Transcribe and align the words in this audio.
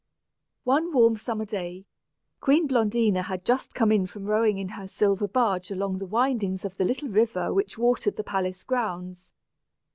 One 0.63 0.91
warm 0.95 1.15
summer 1.17 1.45
day, 1.45 1.85
Queen 2.39 2.67
Blondina 2.67 3.21
had 3.21 3.45
just 3.45 3.75
come 3.75 3.91
in 3.91 4.07
from 4.07 4.25
rowing 4.25 4.57
in 4.57 4.69
her 4.69 4.87
silver 4.87 5.27
barge 5.27 5.69
along 5.69 5.99
the 5.99 6.07
windings 6.07 6.65
of 6.65 6.77
the 6.77 6.85
little 6.85 7.09
river 7.09 7.53
which 7.53 7.77
watered 7.77 8.15
the 8.15 8.23
palace 8.23 8.63
grounds. 8.63 9.31